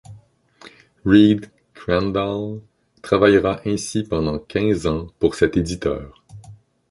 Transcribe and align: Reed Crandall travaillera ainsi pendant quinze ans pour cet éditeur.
Reed 1.05 1.51
Crandall 1.75 2.63
travaillera 3.03 3.61
ainsi 3.67 4.01
pendant 4.03 4.39
quinze 4.39 4.87
ans 4.87 5.05
pour 5.19 5.35
cet 5.35 5.57
éditeur. 5.57 6.23